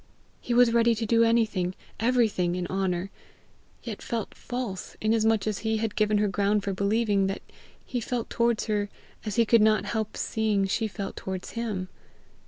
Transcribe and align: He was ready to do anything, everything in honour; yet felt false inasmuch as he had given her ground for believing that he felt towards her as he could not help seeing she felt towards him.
He 0.39 0.55
was 0.55 0.73
ready 0.73 0.95
to 0.95 1.05
do 1.05 1.23
anything, 1.23 1.75
everything 1.99 2.55
in 2.55 2.65
honour; 2.65 3.11
yet 3.83 4.01
felt 4.01 4.33
false 4.33 4.97
inasmuch 4.99 5.45
as 5.45 5.59
he 5.59 5.77
had 5.77 5.95
given 5.95 6.17
her 6.17 6.27
ground 6.27 6.63
for 6.63 6.73
believing 6.73 7.27
that 7.27 7.43
he 7.85 8.01
felt 8.01 8.27
towards 8.27 8.65
her 8.65 8.89
as 9.25 9.35
he 9.35 9.45
could 9.45 9.61
not 9.61 9.85
help 9.85 10.17
seeing 10.17 10.65
she 10.65 10.87
felt 10.87 11.15
towards 11.15 11.51
him. 11.51 11.87